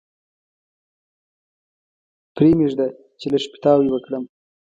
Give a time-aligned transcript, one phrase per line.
[2.35, 2.87] پرې مېږده
[3.19, 4.23] چې لږ پیتاوی وکړم.